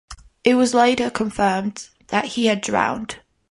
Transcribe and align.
It 0.43 0.55
was 0.55 0.73
later 0.73 1.11
confirmed 1.11 1.89
that 2.07 2.25
he 2.25 2.47
had 2.47 2.61
drowned. 2.61 3.19